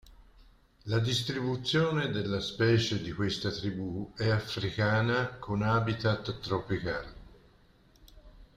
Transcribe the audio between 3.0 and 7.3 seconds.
di questa tribù è africana con habitat tropicali.